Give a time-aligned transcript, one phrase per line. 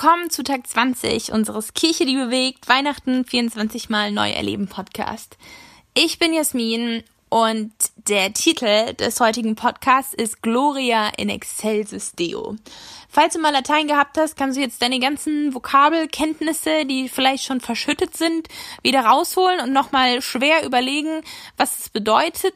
[0.00, 5.36] willkommen zu Tag 20 unseres Kirche, die bewegt, Weihnachten 24 Mal neu erleben Podcast.
[5.92, 12.54] Ich bin Jasmin und der Titel des heutigen Podcasts ist Gloria in excelsis Deo.
[13.08, 17.60] Falls du mal Latein gehabt hast, kannst du jetzt deine ganzen Vokabelkenntnisse, die vielleicht schon
[17.60, 18.46] verschüttet sind,
[18.84, 21.22] wieder rausholen und nochmal schwer überlegen,
[21.56, 22.54] was es bedeutet.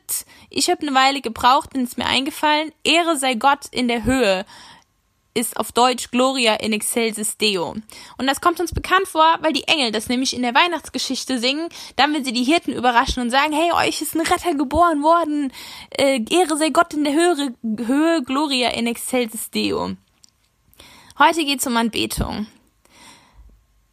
[0.48, 4.46] Ich habe eine Weile gebraucht, dann ist mir eingefallen, Ehre sei Gott in der Höhe
[5.34, 7.74] ist auf Deutsch Gloria in excelsis Deo.
[8.18, 11.68] Und das kommt uns bekannt vor, weil die Engel das nämlich in der Weihnachtsgeschichte singen,
[11.96, 15.52] dann wenn sie die Hirten überraschen und sagen, hey, euch ist ein Retter geboren worden,
[15.98, 17.54] äh, Ehre sei Gott in der Höhe,
[17.86, 19.96] Höhe Gloria in excelsis Deo.
[21.18, 22.46] Heute geht's um Anbetung.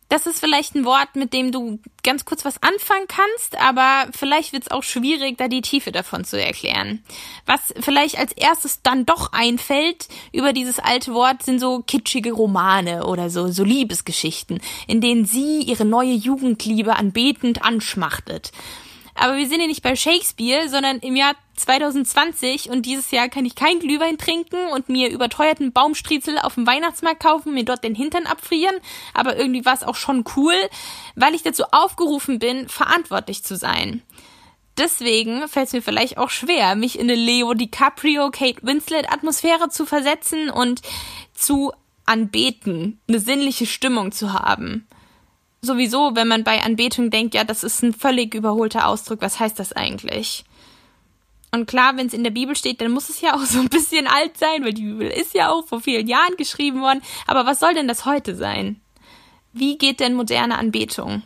[0.10, 4.54] Das ist vielleicht ein Wort, mit dem du ganz kurz was anfangen kannst, aber vielleicht
[4.54, 7.04] wird es auch schwierig, da die Tiefe davon zu erklären.
[7.46, 13.06] Was vielleicht als erstes dann doch einfällt über dieses alte Wort sind so kitschige Romane
[13.06, 18.52] oder so, so Liebesgeschichten, in denen sie ihre neue Jugendliebe anbetend anschmachtet.
[19.14, 23.46] Aber wir sind ja nicht bei Shakespeare, sondern im Jahr 2020 und dieses Jahr kann
[23.46, 27.96] ich kein Glühwein trinken und mir überteuerten Baumstriezel auf dem Weihnachtsmarkt kaufen, mir dort den
[27.96, 28.76] Hintern abfrieren.
[29.14, 30.56] Aber irgendwie war es auch schon cool,
[31.16, 34.02] weil ich dazu aufgerufen bin, verantwortlich zu sein.
[34.78, 39.70] Deswegen fällt es mir vielleicht auch schwer, mich in eine Leo DiCaprio, Kate Winslet Atmosphäre
[39.70, 40.82] zu versetzen und
[41.34, 41.74] zu
[42.06, 44.88] anbeten, eine sinnliche Stimmung zu haben
[45.62, 49.60] sowieso, wenn man bei Anbetung denkt, ja, das ist ein völlig überholter Ausdruck, was heißt
[49.60, 50.46] das eigentlich?
[51.52, 53.70] Und klar, wenn es in der Bibel steht, dann muss es ja auch so ein
[53.70, 57.02] bisschen alt sein, weil die Bibel ist ja auch vor vielen Jahren geschrieben worden.
[57.28, 58.82] Aber was soll denn das heute sein?
[59.52, 61.24] Wie geht denn moderne Anbetung?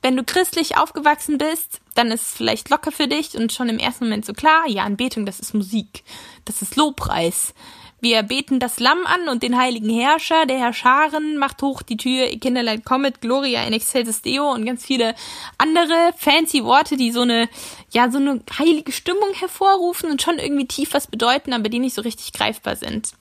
[0.00, 3.78] Wenn du christlich aufgewachsen bist, dann ist es vielleicht locker für dich und schon im
[3.78, 6.02] ersten Moment so klar, ja, Anbetung, das ist Musik,
[6.44, 7.54] das ist Lobpreis.
[8.02, 10.44] Wir beten das Lamm an und den heiligen Herrscher.
[10.46, 14.66] Der Herr Scharen macht hoch die Tür, ihr Kinderlein kommet, Gloria in excelsis Deo und
[14.66, 15.14] ganz viele
[15.56, 17.48] andere fancy Worte, die so eine,
[17.92, 21.94] ja, so eine heilige Stimmung hervorrufen und schon irgendwie tief was bedeuten, aber die nicht
[21.94, 23.12] so richtig greifbar sind.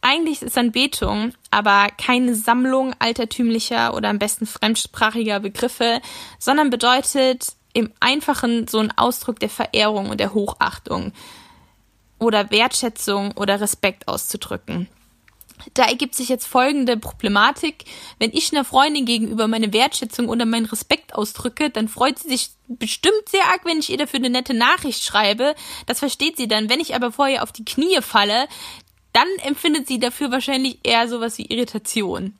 [0.00, 6.00] Eigentlich ist Anbetung aber keine Sammlung altertümlicher oder am besten fremdsprachiger Begriffe,
[6.38, 11.12] sondern bedeutet im Einfachen so ein Ausdruck der Verehrung und der Hochachtung
[12.20, 14.88] oder Wertschätzung oder Respekt auszudrücken.
[15.74, 17.84] Da ergibt sich jetzt folgende Problematik.
[18.18, 22.50] Wenn ich einer Freundin gegenüber meine Wertschätzung oder meinen Respekt ausdrücke, dann freut sie sich
[22.68, 25.54] bestimmt sehr arg, wenn ich ihr dafür eine nette Nachricht schreibe.
[25.86, 26.70] Das versteht sie dann.
[26.70, 28.48] Wenn ich aber vorher auf die Knie falle,
[29.12, 32.34] dann empfindet sie dafür wahrscheinlich eher sowas wie Irritation.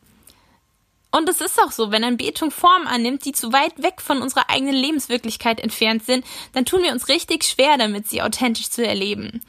[1.11, 4.49] Und es ist auch so, wenn Anbetung Form annimmt, die zu weit weg von unserer
[4.49, 9.43] eigenen Lebenswirklichkeit entfernt sind, dann tun wir uns richtig schwer damit, sie authentisch zu erleben.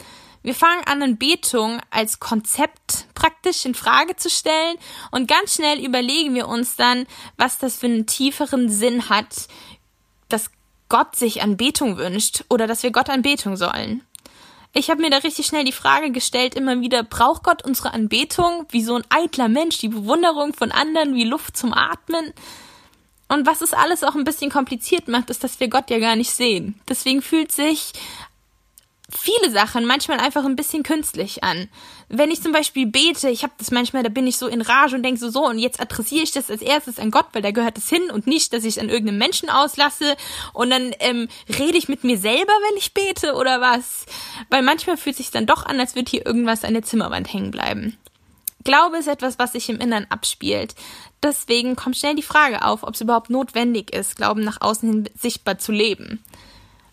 [0.44, 4.78] Wir fangen an, Anbetung als Konzept praktisch in Frage zu stellen
[5.12, 7.06] und ganz schnell überlegen wir uns dann,
[7.38, 9.48] was das für einen tieferen Sinn hat,
[10.30, 10.50] dass
[10.90, 14.04] Gott sich Anbetung wünscht oder dass wir Gott Anbetung sollen.
[14.74, 18.66] Ich habe mir da richtig schnell die Frage gestellt, immer wieder, braucht Gott unsere Anbetung
[18.70, 22.34] wie so ein eitler Mensch, die Bewunderung von anderen wie Luft zum Atmen?
[23.28, 26.16] Und was es alles auch ein bisschen kompliziert macht, ist, dass wir Gott ja gar
[26.16, 26.80] nicht sehen.
[26.88, 27.94] Deswegen fühlt sich
[29.16, 31.68] viele Sachen manchmal einfach ein bisschen künstlich an.
[32.10, 34.96] Wenn ich zum Beispiel bete, ich habe das manchmal, da bin ich so in Rage
[34.96, 37.52] und denke so, so, und jetzt adressiere ich das als erstes an Gott, weil da
[37.52, 40.16] gehört es hin und nicht, dass ich es an irgendeinem Menschen auslasse
[40.54, 41.28] und dann ähm,
[41.60, 44.06] rede ich mit mir selber, wenn ich bete oder was.
[44.50, 47.52] Weil manchmal fühlt sich dann doch an, als würde hier irgendwas an der Zimmerwand hängen
[47.52, 47.98] bleiben.
[48.64, 50.76] Glaube ist etwas, was sich im Innern abspielt.
[51.24, 55.10] Deswegen kommt schnell die Frage auf, ob es überhaupt notwendig ist, Glauben nach außen hin
[55.18, 56.24] sichtbar zu leben.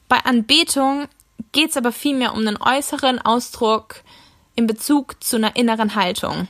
[0.09, 1.09] Bei Anbetung
[1.53, 4.03] geht es aber vielmehr um einen äußeren Ausdruck
[4.55, 6.49] in Bezug zu einer inneren Haltung.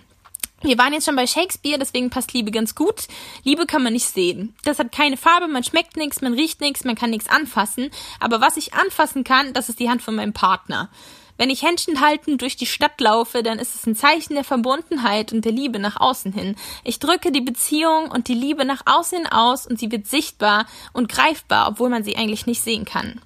[0.61, 3.07] Wir waren jetzt schon bei Shakespeare, deswegen passt Liebe ganz gut.
[3.45, 4.57] Liebe kann man nicht sehen.
[4.65, 7.91] Das hat keine Farbe, man schmeckt nichts, man riecht nichts, man kann nichts anfassen.
[8.19, 10.91] Aber was ich anfassen kann, das ist die Hand von meinem Partner.
[11.37, 15.33] Wenn ich Händchen halten durch die Stadt laufe, dann ist es ein Zeichen der Verbundenheit
[15.33, 16.57] und der Liebe nach außen hin.
[16.83, 21.09] Ich drücke die Beziehung und die Liebe nach außen aus und sie wird sichtbar und
[21.09, 23.21] greifbar, obwohl man sie eigentlich nicht sehen kann.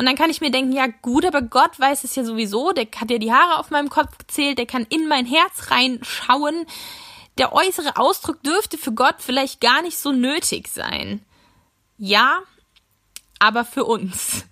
[0.00, 2.86] Und dann kann ich mir denken, ja gut, aber Gott weiß es ja sowieso, der
[2.96, 6.64] hat ja die Haare auf meinem Kopf gezählt, der kann in mein Herz reinschauen.
[7.36, 11.22] Der äußere Ausdruck dürfte für Gott vielleicht gar nicht so nötig sein.
[11.98, 12.38] Ja,
[13.40, 14.46] aber für uns.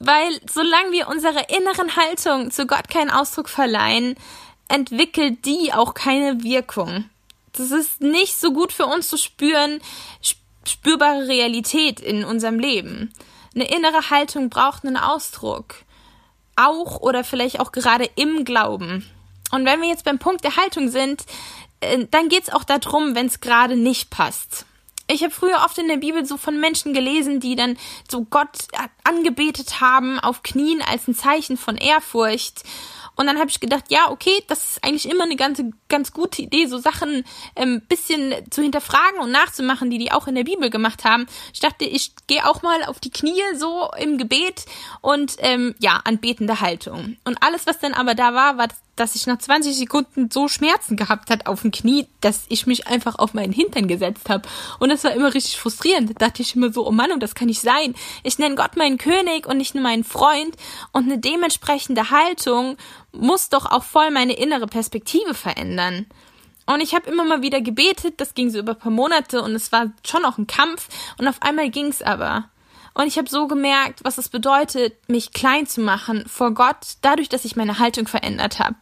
[0.00, 4.16] Weil solange wir unserer inneren Haltung zu Gott keinen Ausdruck verleihen,
[4.66, 7.08] entwickelt die auch keine Wirkung.
[7.52, 9.80] Das ist nicht so gut für uns zu spüren,
[10.64, 13.12] spürbare Realität in unserem Leben.
[13.54, 15.76] Eine innere Haltung braucht einen Ausdruck.
[16.56, 19.08] Auch oder vielleicht auch gerade im Glauben.
[19.50, 21.24] Und wenn wir jetzt beim Punkt der Haltung sind,
[21.80, 24.66] äh, dann geht's auch darum, wenn es gerade nicht passt.
[25.12, 27.76] Ich habe früher oft in der Bibel so von Menschen gelesen, die dann
[28.08, 28.68] so Gott
[29.02, 32.62] angebetet haben auf Knien als ein Zeichen von Ehrfurcht.
[33.20, 36.40] Und dann habe ich gedacht, ja, okay, das ist eigentlich immer eine ganze, ganz gute
[36.40, 40.44] Idee, so Sachen ein ähm, bisschen zu hinterfragen und nachzumachen, die die auch in der
[40.44, 41.26] Bibel gemacht haben.
[41.52, 44.64] Ich dachte, ich gehe auch mal auf die Knie so im Gebet
[45.02, 47.18] und ähm, ja, anbetende Haltung.
[47.24, 48.68] Und alles, was dann aber da war, war
[49.00, 52.86] dass ich nach 20 Sekunden so Schmerzen gehabt hat auf dem Knie, dass ich mich
[52.86, 54.46] einfach auf meinen Hintern gesetzt habe.
[54.78, 56.10] Und das war immer richtig frustrierend.
[56.10, 57.94] Da dachte ich immer so, oh Mann, und das kann nicht sein.
[58.22, 60.54] Ich nenne Gott meinen König und nicht nur meinen Freund.
[60.92, 62.76] Und eine dementsprechende Haltung
[63.12, 66.06] muss doch auch voll meine innere Perspektive verändern.
[66.66, 69.54] Und ich habe immer mal wieder gebetet, das ging so über ein paar Monate und
[69.54, 70.88] es war schon auch ein Kampf
[71.18, 72.50] und auf einmal ging's aber.
[72.94, 77.28] Und ich habe so gemerkt, was es bedeutet, mich klein zu machen vor Gott, dadurch,
[77.28, 78.76] dass ich meine Haltung verändert habe.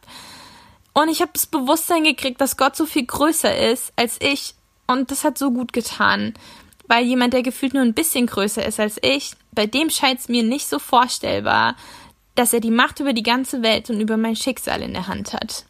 [0.93, 4.55] Und ich habe das Bewusstsein gekriegt, dass Gott so viel größer ist als ich.
[4.87, 6.33] Und das hat so gut getan.
[6.87, 10.29] Weil jemand, der gefühlt nur ein bisschen größer ist als ich, bei dem scheint es
[10.29, 11.75] mir nicht so vorstellbar,
[12.33, 15.33] dass er die Macht über die ganze Welt und über mein Schicksal in der Hand
[15.33, 15.65] hat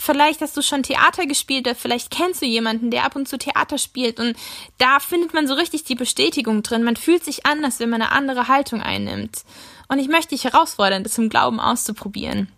[0.00, 3.38] vielleicht hast du schon Theater gespielt oder vielleicht kennst du jemanden, der ab und zu
[3.38, 4.36] Theater spielt und
[4.78, 6.82] da findet man so richtig die Bestätigung drin.
[6.82, 9.44] Man fühlt sich anders, wenn man eine andere Haltung einnimmt.
[9.88, 12.48] Und ich möchte dich herausfordern, das im Glauben auszuprobieren.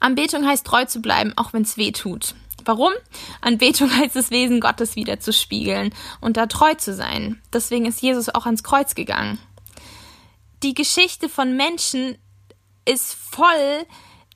[0.00, 2.34] Anbetung heißt treu zu bleiben, auch wenn es weh tut.
[2.64, 2.92] Warum?
[3.40, 7.40] Anbetung heißt das Wesen Gottes wieder zu spiegeln und da treu zu sein.
[7.52, 9.38] Deswegen ist Jesus auch ans Kreuz gegangen.
[10.62, 12.16] Die Geschichte von Menschen
[12.84, 13.86] ist voll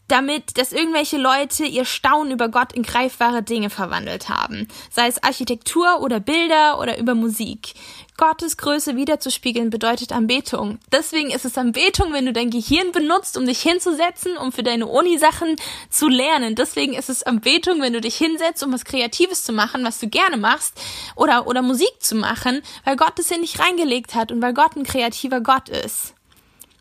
[0.08, 5.22] damit, dass irgendwelche Leute ihr Staunen über Gott in greifbare Dinge verwandelt haben, sei es
[5.22, 7.74] Architektur oder Bilder oder über Musik.
[8.16, 10.78] Gottes Größe wiederzuspiegeln bedeutet Anbetung.
[10.90, 14.86] Deswegen ist es Anbetung, wenn du dein Gehirn benutzt, um dich hinzusetzen, um für deine
[14.86, 15.56] Uni-Sachen
[15.90, 16.54] zu lernen.
[16.54, 20.08] Deswegen ist es Anbetung, wenn du dich hinsetzt, um was Kreatives zu machen, was du
[20.08, 20.80] gerne machst,
[21.14, 24.76] oder, oder Musik zu machen, weil Gott es in dich reingelegt hat und weil Gott
[24.76, 26.15] ein kreativer Gott ist.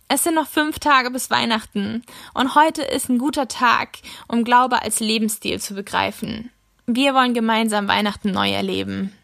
[0.07, 2.03] Es sind noch fünf Tage bis Weihnachten
[2.35, 3.97] und heute ist ein guter Tag,
[4.27, 6.51] um Glaube als Lebensstil zu begreifen.
[6.85, 9.15] Wir wollen gemeinsam Weihnachten neu erleben.